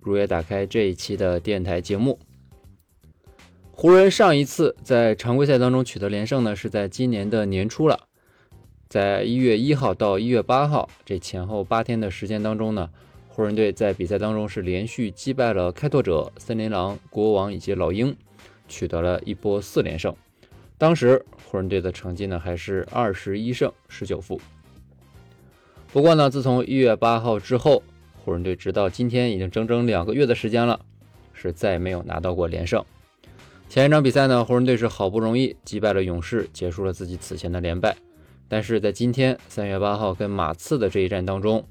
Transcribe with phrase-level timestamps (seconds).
[0.00, 2.18] 如约打开这一期的电台节目。
[3.72, 7.98] 湖人上一次在常规赛当中取得连胜呢，是在今年的年初了，
[8.88, 12.90] 在一月一号到一月八号这前后八天的时间当中呢，
[13.28, 18.14] 湖人队在比赛当中是连续击败了开拓者、森林狼、国王以及老鹰，
[18.68, 20.14] 取得了一波四连胜。
[20.76, 24.40] 当时湖人队的成绩呢还是二十一胜十九负。
[25.92, 27.82] 不过呢，自从一月八号之后，
[28.24, 30.80] 湖人队直到今天已经整整两个月的时间了，
[31.32, 32.84] 是再也没有拿到过连胜。
[33.68, 37.96] 前一场比赛呢，湖人队是好不容易击败了勇士，结束了自己此前的连败。
[38.48, 41.66] 但是在今天三月八号跟马刺的这一战当中，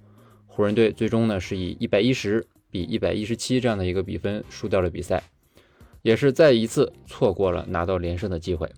[0.47, 5.21] 湖人队最终呢是以一百一十比一百一十七这样的一个比分输掉了比赛，
[6.01, 8.69] 也是再一次错过了拿到连胜的机会。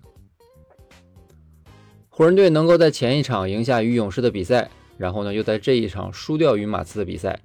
[2.08, 4.70] 湖人队能够在前一场赢下与勇士的比赛。
[4.98, 7.40] 然后呢，又在这一场输掉与马刺的比赛，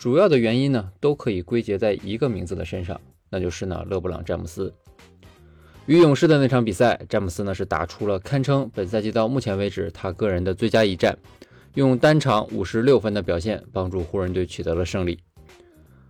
[0.00, 2.98] 主要的原因呢，都可以归结在一个名字的身上，
[3.28, 4.72] 那就是呢，勒布朗詹姆斯。
[5.84, 11.18] 与勇士的那场比赛，詹姆斯呢是打出了堪称本赛季到目前为止他个人的最佳一战，
[11.74, 15.18] 用单场五十六分的表现帮助湖人队取得了胜利。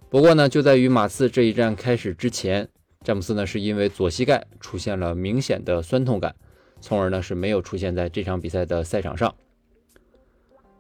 [0.08, 2.68] 不过呢，就在与马刺这一战开始之前，
[3.02, 6.32] 詹姆斯呢是因为左膝盖出现了明显的酸痛感，
[6.80, 9.34] 从而呢是没有出现在这场比赛的赛场上。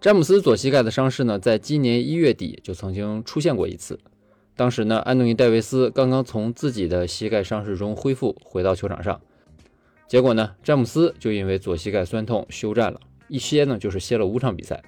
[0.00, 4.00] 詹姆斯左膝盖的伤势呢，在今年一月底就曾经出现过一次。
[4.56, 9.20] 当时呢，安东尼·戴维斯刚刚从自己的膝盖伤势中恢复，回到球场上，
[10.08, 12.98] 结果呢，詹姆斯就因为左膝盖酸痛休战了，
[13.28, 14.82] 一歇呢就是歇了五场比赛。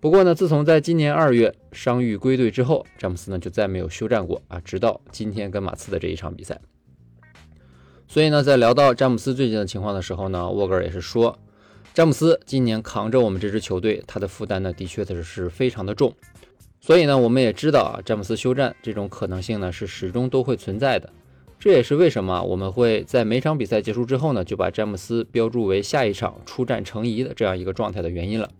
[0.00, 6.60] 不过呢，自从在今年二月伤愈归队之后，詹姆斯呢就再没有休战过啊，直到今天跟马刺的这一场比赛。
[8.08, 11.38] 所以呢，在聊到詹姆斯最近的情况的时候呢，沃格尔也是说。
[11.96, 16.14] 詹姆斯今年扛着我们这支球队，他的负担呢，的确的是非常的重。
[16.78, 21.10] 所以呢，我们也知道啊，詹姆斯休战这种可能性呢，是始终都会存在的。
[21.58, 28.50] 这也是为什么我们会在每场比赛结束之后呢，就把詹姆斯标注为下一场出战成疑的这样一个状态的原因了。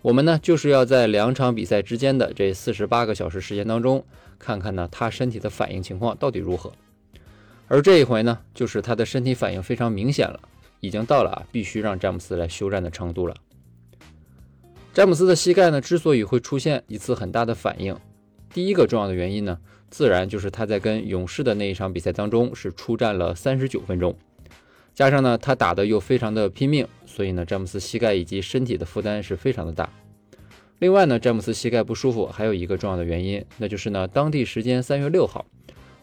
[0.00, 4.04] 我们呢，就是要在两场比赛之间的这四十八个小时时间当中，
[4.38, 6.70] 看看呢他身体的反应情况到底如何。
[7.66, 10.38] 而这一回呢，就是他的身体反应非常明显了。
[10.82, 13.36] 已经到了啊，必须让詹姆斯来休战的程度了。
[14.92, 17.96] 詹姆斯的膝盖呢，之所以会出现一次很大的反应，
[18.52, 19.56] 第一个重要的原因呢，
[19.90, 24.12] 自然就是他在跟勇士的那一场比赛当中是出战了三十九分钟，
[24.92, 29.88] 加上呢他打的又非常的拼命，所以呢詹姆斯膝盖以及身体的负担是非常的大。
[30.80, 35.46] 另外呢，詹姆斯膝盖不舒服还有一个重要的原因，那就是呢当地时间三月六号。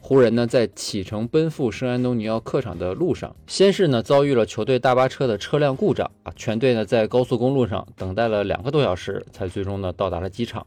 [0.01, 10.65] 湖人呢，在启程奔赴圣安东尼奥客场的路上，先是呢遭遇了球队大巴车的车辆故障啊，全队呢在高速公路上等待了两个多小时，才最终呢到达了机场。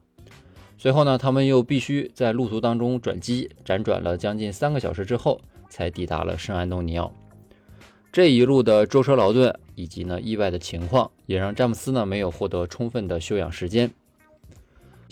[0.78, 7.12] 随后呢，他们又必须在路途当中转机，辗转了将近三个小时之后，才抵达了圣安东尼奥。
[8.12, 13.90] 这一路的舟车劳顿以及呢意外的情况，也让詹姆斯呢没有获得充分的休养时间。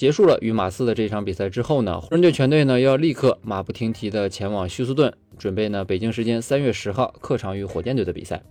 [0.01, 8.43] 结束了与马刺的这场比赛之后呢，湖人队全队呢要立刻马不停蹄的前往休斯顿，准备呢北京时间三月十号客场与火箭队的比赛。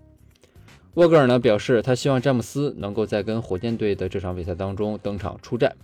[0.93, 5.75] 沃格尔呢表示，他希望詹姆斯能够在跟火箭队的这场比赛当中登场出战。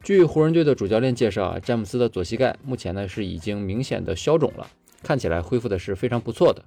[0.00, 4.64] 据湖人队的主教练介绍啊，詹姆斯的左膝盖目前呢是已经明显的消肿了，
[5.02, 6.64] 看起来恢复的是非常不错的。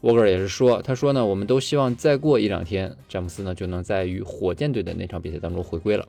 [0.00, 6.08] 沃格尔也是说，他说呢，我们都希望再过一两天，詹姆斯呢就能在与火箭队的那场比赛当中回归了。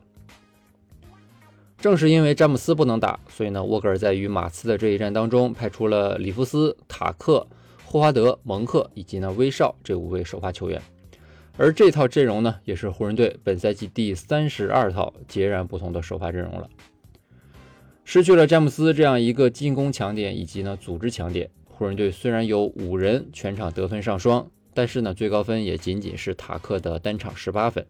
[1.80, 7.46] 正是因为詹姆斯不能打，所以呢，沃格尔在与马刺的这一战当中派出了里弗斯、塔克、
[7.86, 10.80] 霍华德、蒙克以及呢威少这五位首发球员。
[11.56, 16.68] 而这套阵容呢，也是湖人队本赛季第三十二套截然不同的首发阵容了。
[18.04, 27.86] 失去了詹姆斯这样一个进攻强点以及呢组织强点，湖人队虽然有五人全场得分上双，但是呢最高分也仅仅是塔克的单场十八分。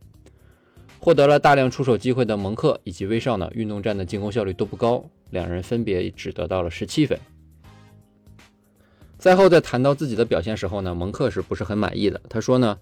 [1.00, 7.18] 获得了大量出手机会的蒙克以及威少呢，运动战的进攻效率都不高，两人分别只得到了十七分。
[9.18, 12.20] 赛后在谈到自己的表现时候呢，蒙克是不是很满意的？
[12.28, 12.78] 他说呢，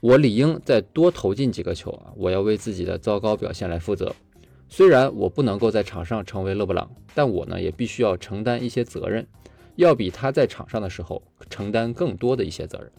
[0.00, 4.12] 我理应再多投进几个球啊，我要为自己的糟糕表现来负责。
[4.68, 9.24] 虽然我不能够在场上成为勒布朗，但我呢也必须要承担一些责任，
[9.76, 12.90] 要比他在场上的时候承担更多的一些责任。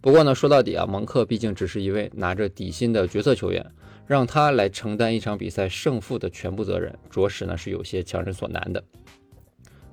[0.00, 3.66] 不过呢，说到底啊，蒙克毕竟只是一位拿着底薪的角色球员，
[4.06, 8.82] 让他来承担一场比赛胜负的全部责任，着实呢是有些强人所难的。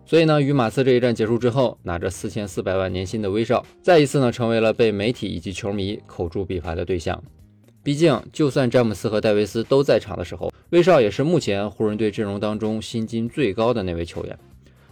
[0.05, 7.23] 所以呢，与马刺这一战结束之后，拿着四千四百万年薪的威少，再一次呢成为了被媒体以及球迷口诛笔伐的对象。
[7.81, 14.37] 毕竟，就算詹姆斯和戴维斯都在场的时候，威少也是目前湖人队阵容当中薪金最高的那位球员。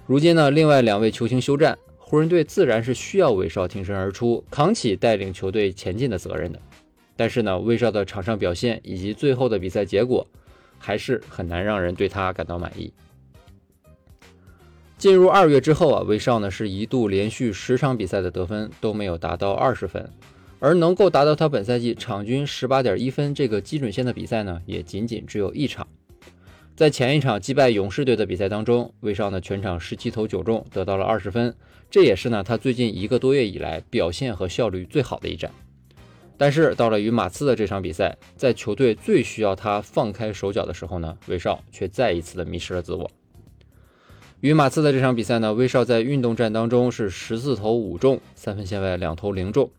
[0.07, 1.77] 如今呢，另外两位球星休战。
[2.05, 6.59] 湖人队自然是需要威少挺身而出，扛起带领球队前进的责任的。
[7.15, 10.27] 但是呢，威少的场上表现以及最后的比赛结果，
[10.77, 12.93] 还是很难让人对他感到满意。
[14.97, 20.07] 进入二月之后啊，威少呢是一度连续十场比赛的得分都没有达到二十分，
[20.59, 25.87] 而能够达到他本赛季场均十八点一分这个基准线的比赛呢，也仅仅只有一场。
[26.75, 31.55] 在前一场击败勇士队的比赛当中，威少呢全场十七投九中，得到了二十分，
[31.91, 35.51] 这也是呢他最近一个多月以来表现和效率最好的一战。
[36.35, 43.09] 但是到了与马刺的这场比赛，在球队最需要他放开手脚的时候呢，威少却再一次的迷失了自我。
[44.39, 49.69] 与马刺的这场比赛呢，威少在运动战当中是十四投五中，三分线外两投零中。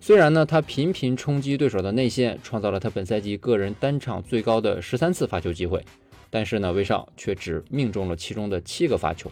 [0.00, 5.84] 虽然呢他频频冲击对手的内线，创造了他本赛季个人单场最高的十三次发球机会。
[6.30, 9.30] 但是呢，威少却只命中了其中的七个发球，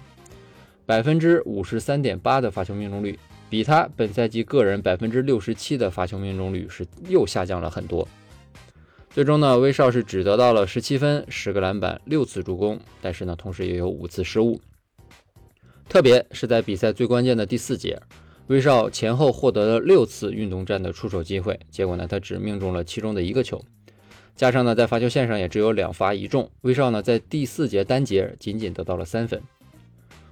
[0.85, 3.19] 百分之五十三点八的发球命中率，
[3.51, 8.07] 比他本赛季个人百分之六十七的发球命中率是又下降了很多。
[9.11, 14.61] 最终呢，威少是只得到了十七分、十个篮板、六次助攻，但是呢，同时也有五次失误。
[15.89, 17.99] 特别是在比赛最关键的第四节，
[18.49, 23.63] 威少前后获得了六次运动战的出手机会，结果呢，他只命中了其中的一个球。
[24.37, 26.51] 加上呢，在罚球线上也只有两罚一中。
[26.61, 29.41] 威少呢，在第四节单节仅仅得到了三分。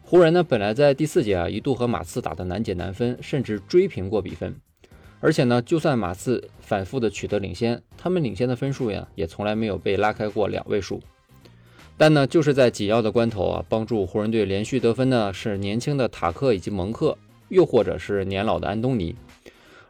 [0.03, 4.55] 湖人呢，本来在第四节啊，一度和马刺打得难解难分，甚至追平过比分。
[5.21, 11.01] 而且呢，就算马刺反复的取得领先，他们领先的分数呀，也从来没有被拉开过两位数。
[11.97, 17.17] 但呢，就是在紧要的关头啊，帮助湖人队连续得分呢，是年轻的塔克以及蒙克，
[17.49, 19.17] 又或者是年老的安东尼。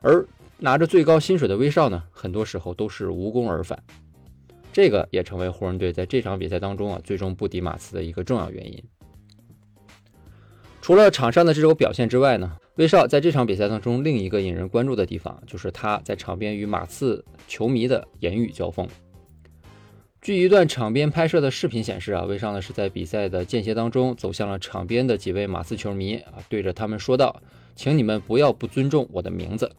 [0.00, 0.24] 而
[0.58, 3.82] 拿着最高薪水的威少呢，很多时候都是无功而返。
[4.74, 8.82] 这个也成为湖人队在这场比赛当中啊，最终不敌马刺的一个重要原因。
[10.82, 18.88] 除了场上的这种表现之外呢，威少在这场比赛当中另一个引人关注的地方，就是他在场边与马刺球迷的言语交锋。
[20.20, 27.40] 据一段场边拍摄的视频显示啊，威少呢是在比赛的间歇当中走向了场边的几位马刺球迷啊，对着他们说道
[27.76, 29.70] ：“请你们不要不尊重我的名字。”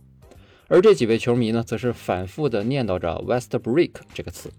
[0.69, 4.49] 而这几位球迷呢，则是反复的念叨着 “West Brick” 这个词。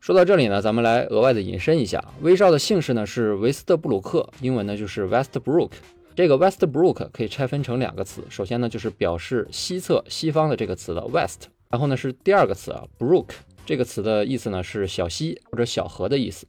[0.00, 5.70] 说到这里呢，咱们来额外的引申一下，威少的姓氏呢是维斯特布鲁克，英文呢就是 Westbrook。
[6.14, 13.30] 这个 Westbrook 可以拆分成两个词，首先呢就是表示西侧、西方的这个词的 West，然后呢是第二个词啊，Brook
[13.66, 16.46] 这个词的意思呢是小溪或者小河的意思。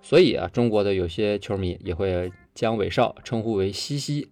[0.00, 4.28] 所以啊，中国的有些球迷也会将韦少称呼为西西。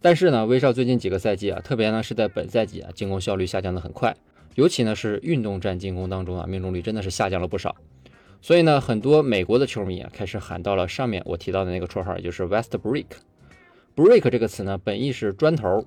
[0.00, 4.16] 但是呢，威少最近几个赛季啊，特别呢是在本赛季啊，进攻效率下降的很快。
[4.56, 7.76] 尤其呢是运动战进攻当中啊，命中率真的是下降了不少。
[8.42, 13.06] 所以呢，很多美国的球迷啊开始喊到了上面我提到的那个绰号，也就是 Westbrook。
[13.94, 15.86] Break 这个词呢，本意是砖头。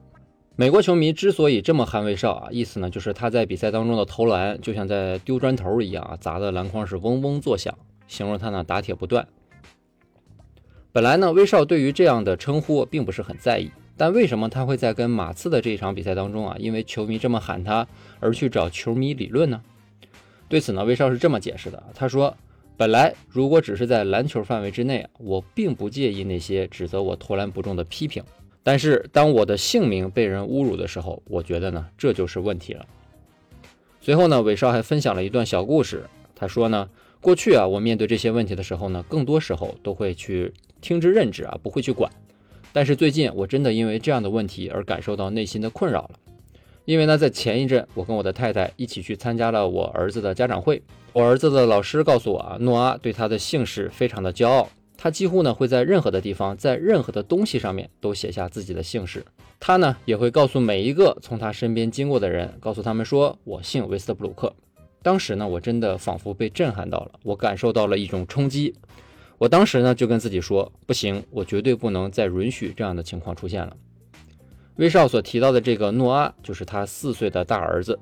[0.55, 9.27] 美国球迷之所以这么喊威少啊，意思呢就是他在比赛当中的投篮就像在丢砖头一样啊，砸的篮筐是嗡嗡作响，形容他呢打铁不断。
[10.91, 13.71] 本来呢，威少对于这样的称呼并不是很在意。
[13.99, 17.85] 但为什么他会在跟马刺的这一场比赛当中啊，因为球迷这么喊他
[18.21, 19.61] 而去找球迷理论呢？
[20.47, 22.33] 对此呢，威少是这么解释的：他说，
[22.77, 28.23] 本来如果只是在篮球范围之内，我并不介意那些指责我投篮不中的批评，
[28.63, 32.85] 但是当我的姓名被人侮辱的时候，我觉得呢，这就是问题了。
[33.99, 36.05] 随后呢，韦少还分享了一段小故事。
[36.33, 36.89] 他说呢，
[37.19, 42.09] 过去啊，我面对这些问题的时候呢，更多时候都会去听之任之啊，不会去管。
[42.71, 46.11] 但是最近我真的因为这样的问题而感受到内心的困扰了，
[46.85, 50.81] 因为呢，在前一阵我跟我的太太一起去参加了我儿子的家长会，
[51.13, 59.25] 我儿子的老师告诉我啊，诺阿对他的姓氏非常的骄傲，他几乎呢会在任何的地方，在任何的东西上面都写下自己的姓氏，
[59.59, 64.53] 他呢也会告诉每一个从他身边经过的人，告诉他们说我姓威斯特布鲁克。
[65.01, 68.75] 当时呢，我真的仿佛被震撼到了，我感受到了一种冲击。
[69.39, 73.75] 我当时呢就跟自己说，不行，我绝对不能再允许这样的情况出现了。
[74.75, 77.97] 威少所提到的这个诺阿，就是他四岁的大儿子，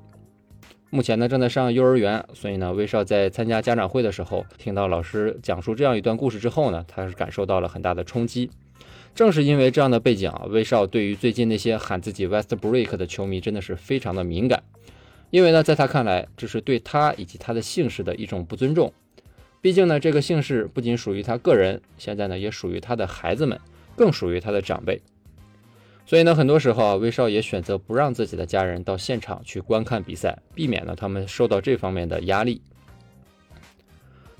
[0.90, 2.24] 目前呢正在上幼儿园。
[2.34, 8.50] 所以呢，威少在参加家长会的时候，听到老师讲述这样一段故事之后呢，他是感受到了很大的冲击。
[9.14, 14.62] 正是因为这样的背景啊，威少对于最近那些喊自己 West Break 的球迷真的是非常的敏感，
[15.30, 18.92] 因为呢，在他看来，这是对他以及他的姓氏的一种不尊重。
[19.60, 23.58] 毕竟呢，这个姓氏不仅属于他个人，现在呢也属于他的孩子们，
[23.96, 25.00] 更属于他的长辈。
[26.06, 32.62] 所以呢，很多时候啊，威少也选择不让自己的家人到现场去观看比赛，避免了他们受到这方面的压力。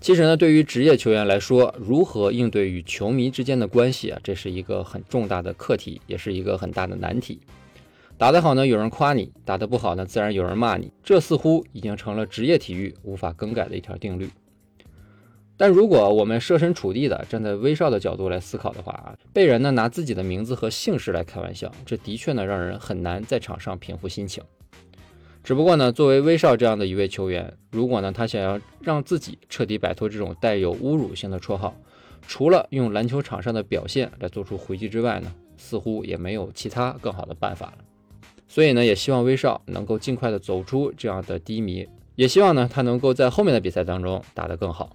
[0.00, 7.40] 其实呢，对于职业球员来说，如何应对与球迷之间的关系啊，这是一个很重大的课题，也是一个很大的难题。
[8.16, 10.92] 打得好呢，有人夸你；打得不好呢，自然有人骂你。
[11.02, 14.30] 这似乎已经成了职业体育无法更改的一条定律。
[15.58, 24.42] 但如果我们设身处地的站在威少的角度来思考的话啊，被人呢拿自己的名字和姓氏来开玩笑，这的确呢让人很难在场上平复心情。
[25.42, 31.74] 只不过呢，作为威少这样的一位球员，如果呢他想要让自己彻底摆脱这种带有侮辱性的绰号，
[32.28, 37.78] 除了用篮球场上的表现来做出回击之外呢，似乎也没有其他更好的办法了。
[38.46, 44.94] 所以呢，也希望威少能够尽快的走出这样的低迷，也希望呢他能够在后面的比赛当中打得更好。